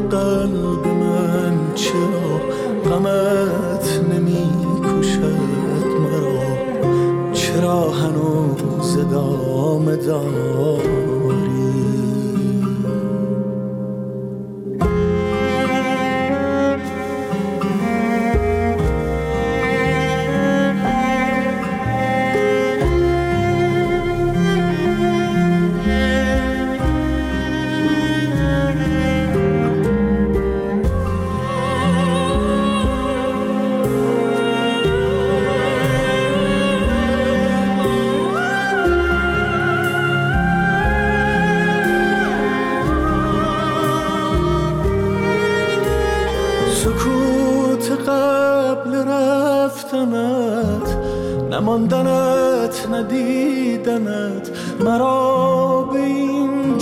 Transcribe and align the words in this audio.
قلب 0.00 0.86
من 0.86 1.74
چرا 1.74 2.40
غمت 2.84 4.00
نمی 4.12 4.50
کشد 4.84 5.86
مرا؟ 6.02 7.32
چرا 7.32 7.90
هنوز 7.90 8.98
دام 9.10 9.96
دام 9.96 10.89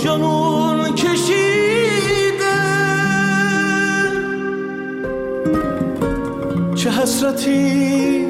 جنون 0.03 0.95
کشیده. 0.95 2.59
چه 6.75 6.89
حسرتی 6.89 8.25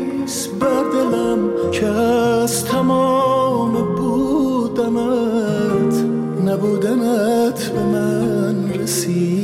بر 0.59 0.83
دلم 0.93 1.39
که 1.71 1.85
از 1.85 2.65
تمام 2.65 3.95
بودمت 3.95 4.85
نبودنت 6.45 7.69
به 7.69 7.83
من 7.83 8.73
رسید. 8.73 9.38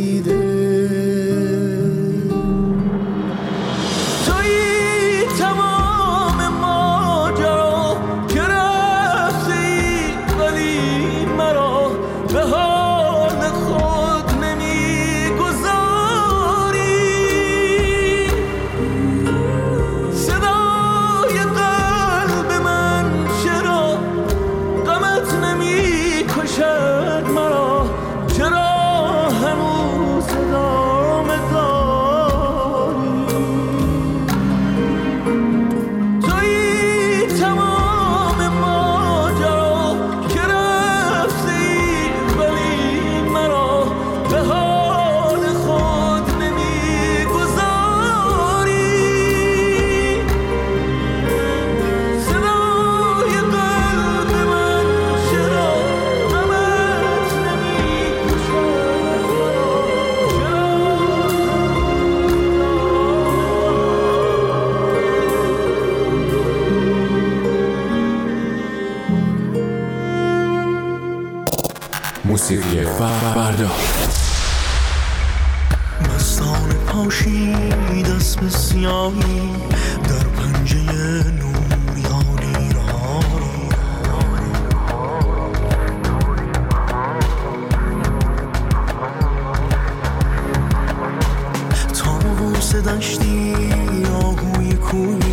cool. 94.96 95.25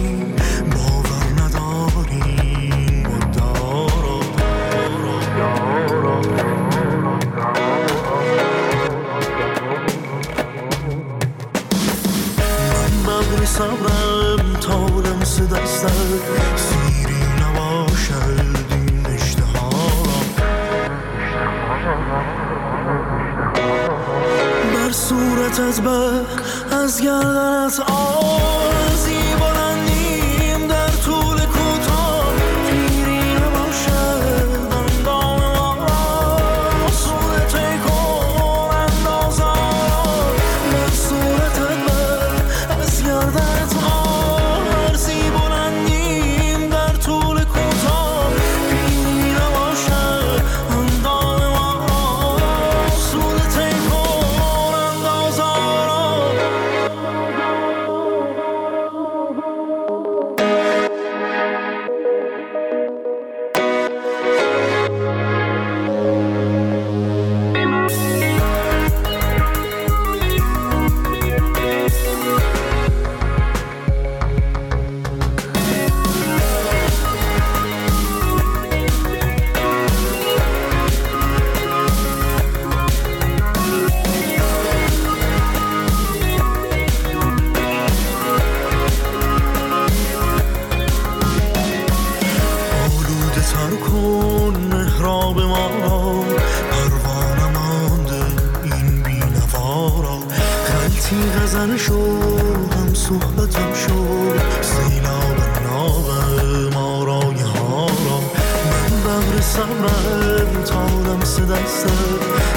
لمس 111.23 111.41
دستم 111.41 111.89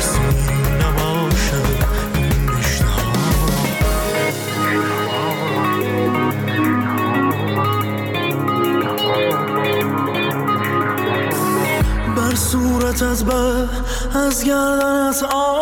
سیری 0.01 0.57
نباشم 0.81 1.65
این 2.15 2.49
رشته 2.49 2.85
بر 12.15 12.35
صورتت 12.35 13.23
به 13.23 13.69
از 14.19 14.43
گردنت 14.43 15.23
آن 15.23 15.54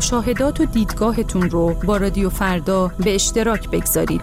مشاهدات 0.00 0.60
و 0.60 0.64
دیدگاهتون 0.64 1.50
رو 1.50 1.74
با 1.74 1.96
رادیو 1.96 2.30
فردا 2.30 2.90
به 2.98 3.14
اشتراک 3.14 3.70
بگذارید. 3.70 4.22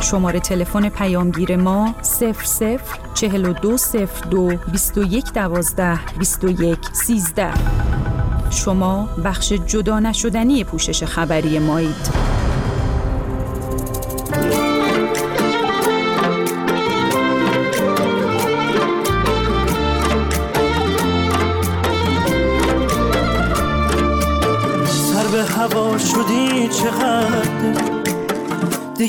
شماره 0.00 0.40
تلفن 0.40 0.88
پیامگیر 0.88 1.56
ما 1.56 1.94
00 2.02 2.34
4202 3.14 4.56
21 4.72 5.32
12 5.32 5.98
21 6.18 6.78
13 6.92 7.50
شما 8.50 9.08
بخش 9.24 9.52
جدا 9.52 10.00
نشدنی 10.00 10.64
پوشش 10.64 11.04
خبری 11.04 11.58
مایید. 11.58 12.23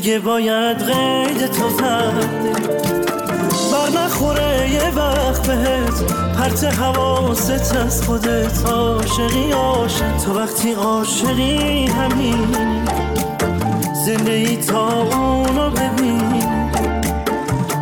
دیگه 0.06 0.20
باید 0.20 0.78
قید 0.78 1.46
تو 1.46 1.70
زد. 1.70 2.14
بر 3.72 4.00
نخوره 4.00 4.70
یه 4.72 4.92
وقت 4.96 5.48
بهت 5.48 6.14
پرت 6.38 6.64
حواست 6.64 7.76
از 7.76 8.04
خودت 8.04 8.66
عاشقی 8.66 9.52
عاشق. 9.52 10.18
تو 10.18 10.40
وقتی 10.40 10.72
عاشقی 10.74 11.86
همین. 11.86 12.48
زنده 14.06 14.32
ای 14.32 14.58
تا 14.58 14.88
اونو 14.88 15.70
ببین. 15.70 16.44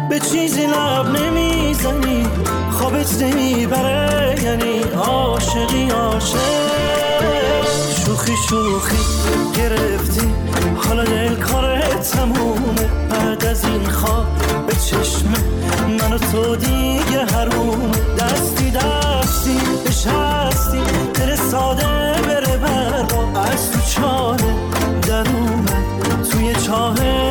به 0.09 0.19
چیزی 0.19 0.65
لب 0.65 1.17
نمی‌زنی 1.17 2.27
خوابت 2.71 3.21
نمی‌بره 3.21 4.35
یعنی 4.43 4.81
عاشقی 4.97 5.89
عاشق. 5.89 6.37
شوخی 8.05 8.33
شوخی 8.49 8.97
گرفتی 9.57 10.33
حالا 10.87 11.03
تمومه 12.03 12.87
بعد 13.09 13.45
از 13.45 13.65
این 13.65 13.89
خواب 13.89 14.27
به 14.67 14.73
چشم 14.75 15.33
من 15.89 16.13
و 16.13 16.17
تو 16.17 16.55
دیگه 16.55 17.25
حروم. 17.25 17.91
دستی 18.19 18.71
دستی 18.71 19.57
بشستی 19.85 20.81
دل 21.13 21.35
ساده 21.35 21.85
بره 22.27 22.57
بر 22.57 23.05
از 23.51 23.71
تو 23.71 23.79
چاله 23.89 24.53
در 25.07 25.23
توی 26.31 26.55
چاه 26.55 27.22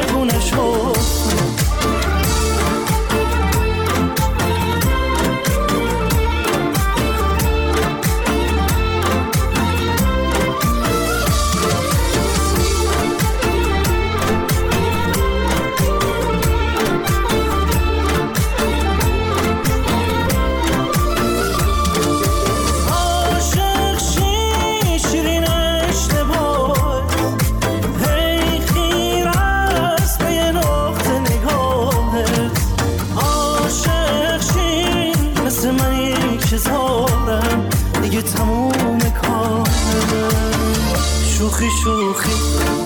شوخی 41.83 42.33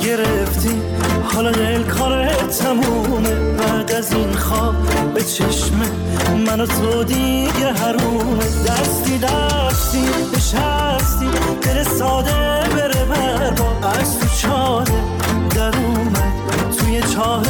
گرفتی. 0.03 0.83
حالا 1.35 1.51
دل 1.51 1.83
کارت 1.83 2.59
تمومه. 2.59 3.35
بعد 3.35 3.93
از 3.93 4.13
این 4.13 4.33
خواب 4.33 4.75
به 5.15 5.23
چشم 5.23 5.75
من 6.47 6.61
و 6.61 6.67
تو 6.67 7.05
دیگه 7.05 7.73
حرومه. 7.73 8.45
دستی 8.67 9.19
دستی 9.19 10.05
نشستی 10.37 11.27
دل 11.63 11.83
ساده 11.83 12.69
بره 12.77 13.05
بر 13.05 13.51
با 13.51 13.89
از 13.89 14.19
تو 14.19 14.27
چاله. 14.43 15.01
در 15.55 15.77
اومد 15.77 16.33
توی 16.79 17.03
چاه 17.15 17.43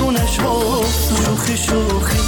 گونه 0.00 0.26
شد 0.26 0.84
شوخی 1.24 1.56
شوخی 1.56 2.18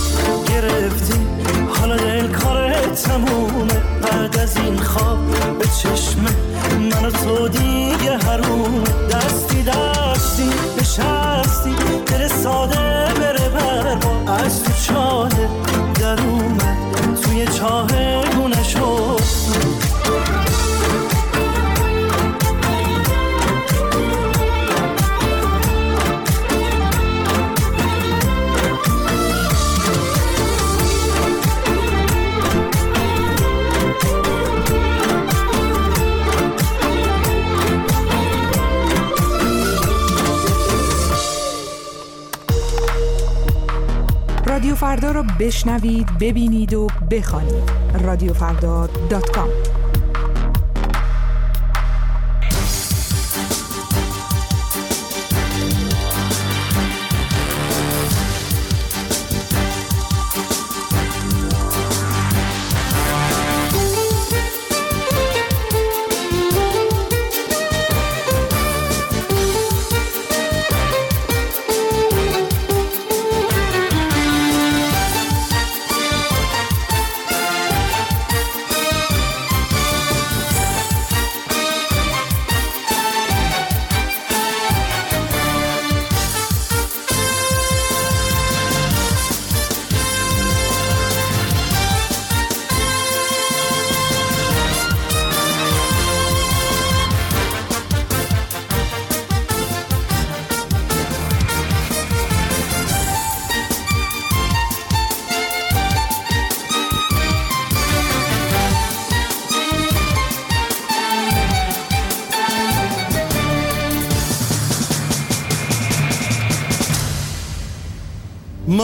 گرفتی. 0.49 1.27
حالا 1.69 1.97
دل 1.97 2.27
کارت 2.27 3.03
تمومه. 3.03 3.81
بعد 4.03 4.39
از 4.39 4.57
این 4.57 4.79
خواب 4.79 5.19
به 5.59 5.65
چشم 5.65 6.27
تو 7.11 7.49
دیگه 7.49 8.17
حروم 8.19 8.85
دستی 9.11 9.63
دستی 9.63 10.51
نشستی 10.81 11.46
دل 11.46 11.46
بشنوید 45.41 46.19
ببینید 46.21 46.75
و 46.75 46.87
بخوانید. 47.11 47.71
رادیوفردا 48.05 48.89
دات 49.11 49.31
کام. 49.31 49.49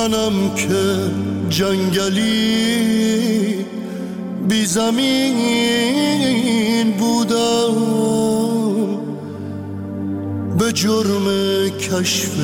منم 0.02 0.54
که 0.54 1.10
جنگلی 1.48 2.86
بی 4.48 4.66
زمین 4.66 5.36
بودم. 6.98 7.74
به 10.58 10.72
جرم 10.72 11.26
کشف 11.80 12.34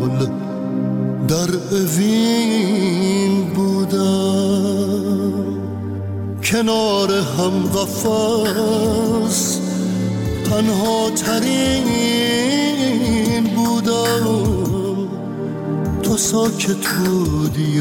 گل 0.00 0.26
در 1.28 1.50
اوین 1.70 3.44
بودم. 3.54 5.32
کنار 6.44 7.10
هم 7.10 7.66
قفص 7.74 9.58
تنها 10.50 11.10
ترین 11.10 12.39
ساکت 16.20 16.86
بودی 16.86 17.80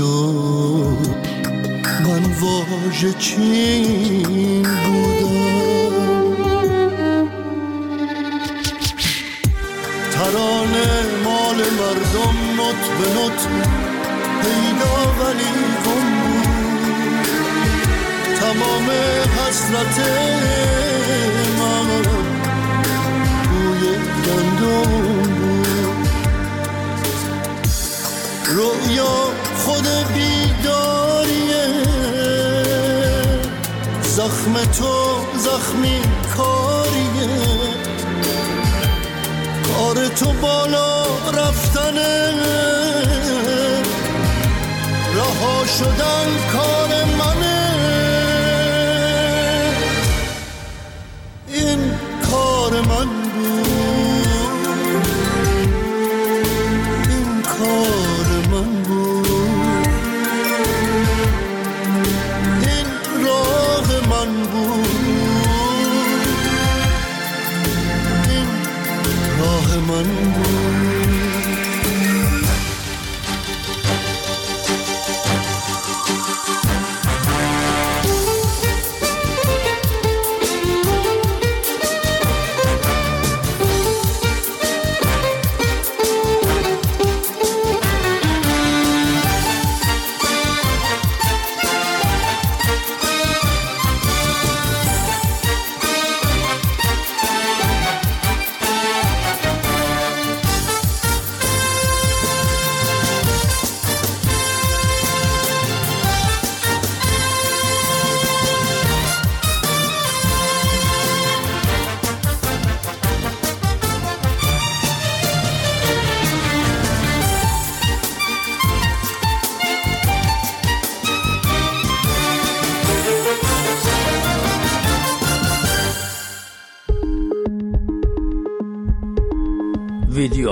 من 2.06 2.24
واژه 2.40 3.14
چین 3.14 4.64
بودم. 4.64 5.40
ترانه 10.12 10.90
مال 11.24 11.56
مردم 11.56 12.38
نوت 12.58 12.84
به 12.98 13.06
نوت 13.16 13.42
پیدا 14.42 14.96
ولی 15.20 15.52
گم 15.86 16.08
بود. 16.22 16.48
تمام 18.40 18.88
حسرت 19.38 19.98
من 21.60 21.88
بوی 23.50 23.84
گندم 24.26 25.29
رویا 28.50 29.30
خود 29.66 29.88
بیداریه. 30.14 31.68
زخم 34.02 34.54
تو 34.78 35.26
زخمی 35.38 36.02
کاریه. 36.38 37.30
کار 39.68 40.08
تو 40.08 40.32
بالا 40.34 41.04
رفتنه. 41.34 42.34
رها 45.16 45.66
شدن 45.66 46.28
کار 46.54 47.06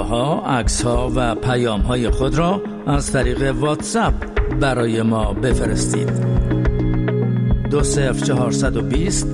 ویدیوها، 0.07 0.41
عکسها 0.41 1.11
و 1.15 1.35
پیام 1.35 1.81
های 1.81 2.09
خود 2.09 2.35
را 2.37 2.61
از 2.87 3.11
طریق 3.11 3.55
واتساپ 3.55 4.13
برای 4.59 5.01
ما 5.01 5.33
بفرستید. 5.33 6.11
دو 7.71 7.83
صفر 7.83 8.25
چهارصد 8.25 8.77
و 8.77 8.81
بیست 8.81 9.27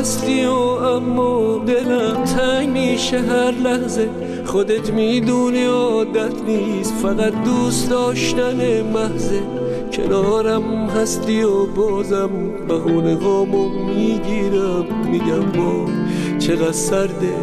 هستی 0.00 0.44
و 0.44 0.52
اما 0.52 1.64
دلم 1.66 2.24
تنگ 2.24 2.68
میشه 2.68 3.18
هر 3.18 3.50
لحظه. 3.50 4.08
خودت 4.44 4.90
می‌دونی 4.90 5.64
عادت 5.64 6.42
نیست 6.46 6.94
فقط 7.02 7.32
دوست 7.44 7.90
داشتن 7.90 8.82
محضه. 8.82 9.42
کنارم 9.92 10.88
هستی 10.88 11.42
و 11.42 11.66
بازم 11.66 12.30
بهونه 12.68 13.16
هامو 13.16 13.68
می‌گیرم 13.68 14.86
میگم 15.10 15.62
با 15.62 15.86
چقدر 16.38 16.72
سرده 16.72 17.34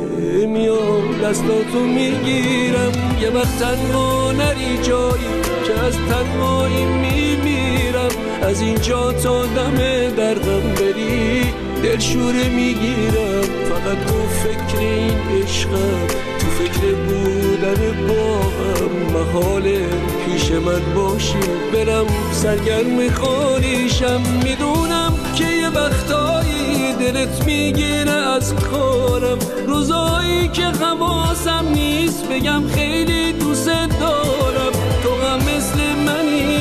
میام 0.47 1.21
دستاتو 1.23 1.79
می‌گیرم. 1.79 2.91
یه 3.21 3.29
وقت 3.29 3.59
تنها 3.59 4.31
نری 4.31 4.77
جایی 4.83 5.27
که 5.65 5.85
از 5.85 5.93
تنهایی 5.93 6.85
میمیرم. 6.85 8.11
از 8.41 8.61
اینجا 8.61 9.11
تا 9.11 9.45
دم 9.45 9.77
درغم 10.17 10.73
بری. 10.75 11.66
دلشوره 11.83 12.49
می‌گیرم 12.49 13.41
فقط 13.41 14.05
تو 14.07 14.27
فکر 14.43 14.79
این 14.79 15.43
عشقم 15.43 16.07
تو 16.39 16.47
فکر 16.47 16.93
بودن 16.93 18.07
با 18.07 18.39
هم 18.39 19.13
محاله 19.13 19.85
پیش 20.25 20.51
من 20.51 20.93
باشی. 20.95 21.37
برم 21.73 22.05
سرگرم 22.31 23.09
خاریشم 23.09 24.21
می‌دونم 24.43 25.13
که 25.35 25.45
یه 25.45 25.69
وقتایی 25.69 26.93
دلت 26.99 27.45
می‌گیره 27.45 28.11
از 28.11 28.55
کارم. 28.55 29.37
روزایی 29.67 30.47
که 30.47 30.63
حواسم 30.63 31.65
نیست 31.73 32.29
بگم 32.29 32.63
خیلی 32.75 33.33
دوست 33.33 33.67
دارم. 33.99 34.71
تو 35.03 35.09
هم 35.27 35.37
مثل 35.37 35.79
منی 36.05 36.57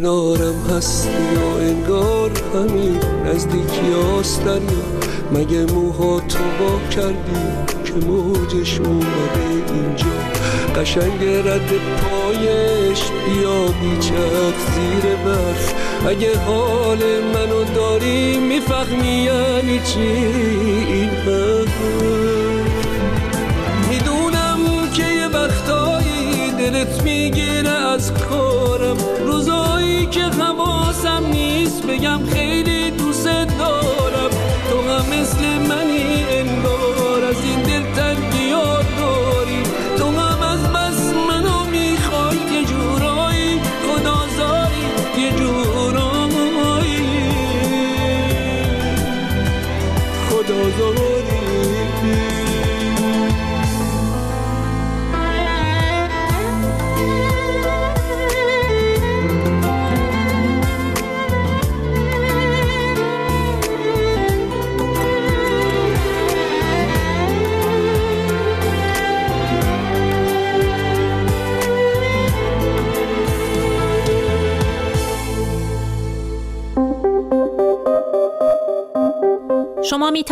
کنارم 0.00 0.76
هستی 0.76 1.34
و 1.36 1.56
انگار 1.60 2.30
همین 2.54 2.98
نزدیکی 3.26 3.92
آستنی. 4.18 4.82
مگه 5.32 5.64
موها 5.64 6.20
تو 6.20 6.38
با 6.38 6.88
کردی 6.90 7.42
که 7.84 8.06
موجش 8.06 8.80
اومده 8.80 9.64
اینجا؟ 9.74 10.16
قشنگ 10.80 11.24
رد 11.24 11.70
پایش 12.00 13.00
بیا 13.10 13.66
بیچک 13.66 14.56
زیر 14.74 15.14
برف. 15.24 15.74
اگه 16.06 16.38
حال 16.38 16.98
منو 17.34 17.64
داری 17.74 18.38
می‌فهمی 18.38 19.06
یعنی 19.06 19.80
چی 19.84 20.00
این 20.88 21.10
می‌دونم 21.26 22.49
دلت 26.80 27.02
می‌گیره 27.02 27.70
از 27.70 28.12
کارم. 28.14 28.96
روزایی 29.26 30.06
که 30.06 30.20
حواسم 30.20 31.26
نیست 31.32 31.86
بگم 31.86 32.20
خیلی 32.32 32.89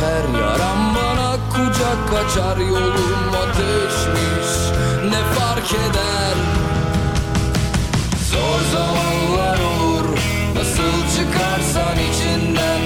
geçer. 0.00 0.40
Yaram 0.40 0.94
bana 0.94 1.36
kucak 1.52 2.24
açar 2.24 2.56
Yolum 2.56 3.34
ateşmiş. 3.42 4.50
Ne 5.04 5.34
fark 5.34 5.72
eder? 5.72 6.36
Zor 8.30 8.60
zamanlar 8.72 9.58
olur. 9.58 10.18
Nasıl 10.54 11.16
çıkarsan 11.16 11.96
içinden 12.10 12.79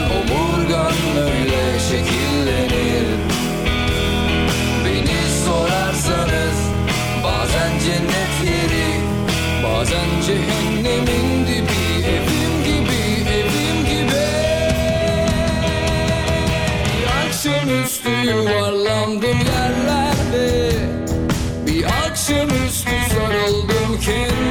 can 24.05 24.44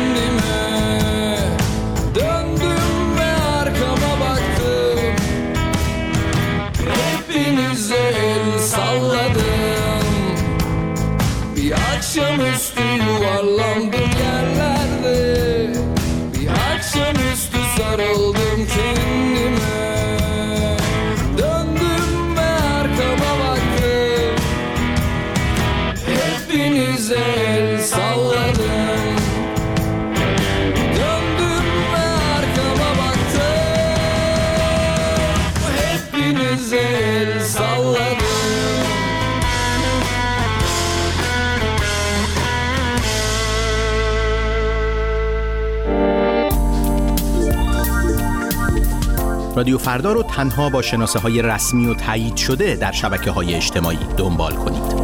رادیو 49.64 49.78
فردا 49.78 50.14
رو 50.14 50.24
تنها 50.24 50.70
با 50.70 50.82
شناسه 50.82 51.20
های 51.20 51.42
رسمی 51.42 51.88
و 51.88 51.94
تایید 51.94 52.36
شده 52.36 52.76
در 52.76 52.92
شبکه 52.92 53.32
های 53.32 53.56
اجتماعی 53.56 54.00
دنبال 54.18 54.56
کنید. 54.56 55.03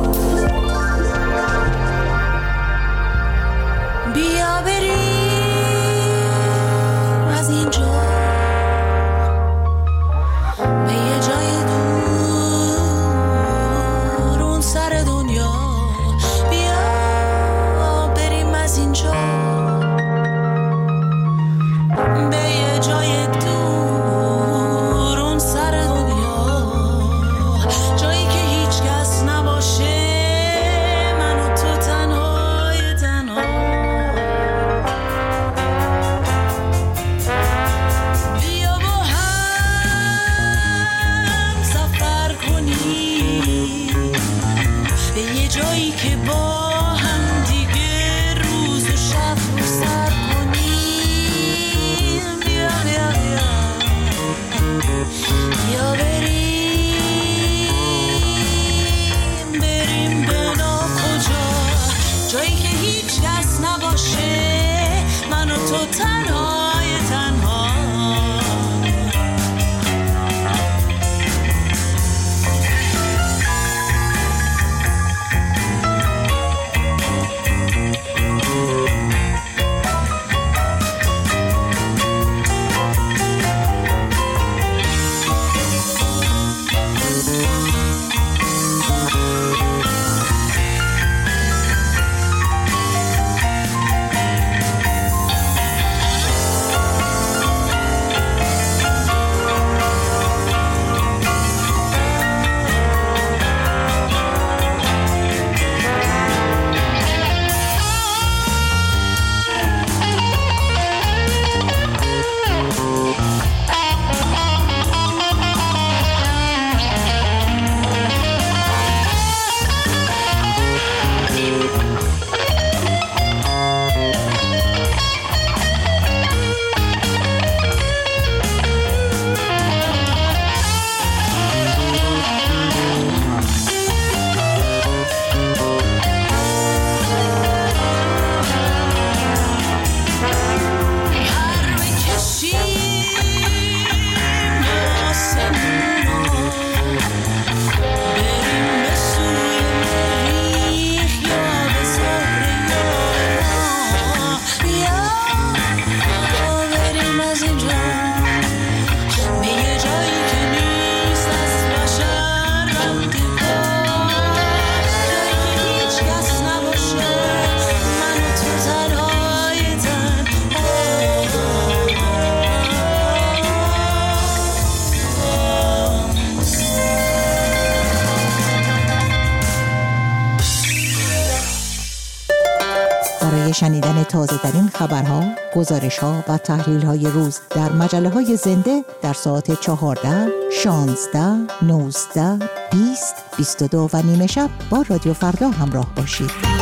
خبرها، 184.99 185.23
گزارشها 185.55 186.23
و 186.27 186.37
تحلیل 186.37 186.81
های 186.81 187.07
روز 187.07 187.39
در 187.49 187.71
مجله 187.71 188.09
های 188.09 188.35
زنده 188.35 188.83
در 189.01 189.13
ساعت 189.13 189.61
14, 189.61 190.27
16, 190.51 191.19
19, 191.61 192.39
20, 192.71 193.15
22 193.37 193.89
و 193.93 194.01
نیمه 194.01 194.27
شب 194.27 194.49
با 194.69 194.85
رادیو 194.89 195.13
فردا 195.13 195.49
همراه 195.49 195.95
باشید. 195.95 196.58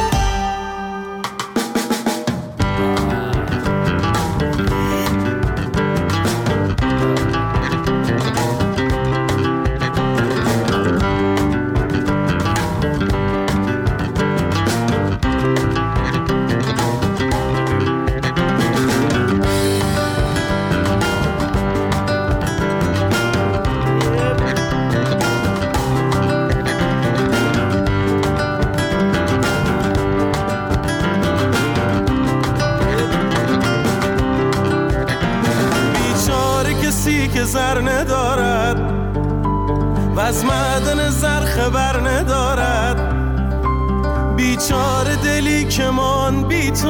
چاره 44.58 45.16
دلی 45.16 45.66
که 45.66 45.90
من 45.90 46.44
بی 46.44 46.72
تو 46.72 46.90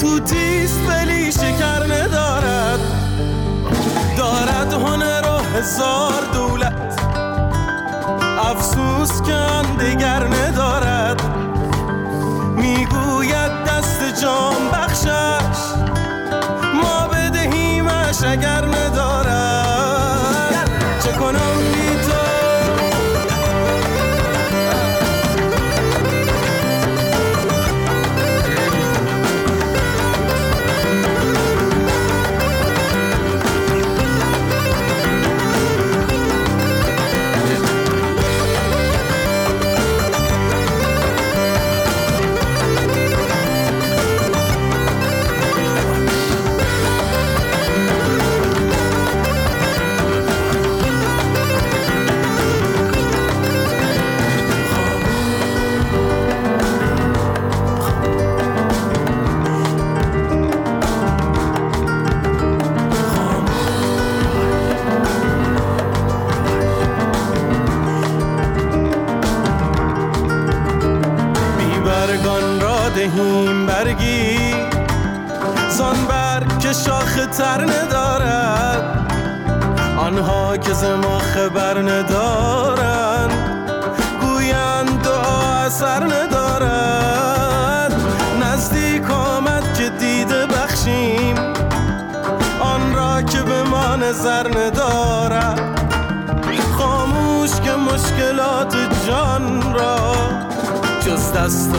تو 0.00 0.20
تیست 0.20 0.80
ولی 0.88 1.32
شکر 1.32 1.82
ندارد. 1.94 2.80
دارد 4.16 4.72
هنر 4.72 5.22
و 5.28 5.58
هزار 5.58 6.22
دولت. 6.32 7.00
افسوس 8.38 9.22
که 9.22 9.36
دیگر 9.78 10.26
ندارد. 10.26 11.22
می‌گوید 12.56 13.64
دست 13.68 14.20
جام 14.22 14.70
بخشش. 14.72 15.60
ما 16.82 17.08
بدهیمش 17.08 18.22
اگر 18.24 18.64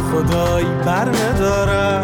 دست 0.07 0.15
خدای 0.15 0.65
بر 0.85 1.09
ندارم 1.09 2.03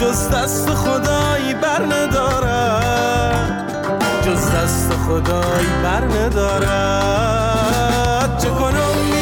جز 0.00 0.28
دست 0.30 0.70
خدای 0.70 1.54
بر 1.54 1.82
ندارم 1.82 3.66
جز 4.26 4.50
دست 4.50 4.92
خدای 5.06 5.66
بر 5.82 6.04
ندارد 6.04 7.18
چه 8.38 8.48
کنم 8.48 9.21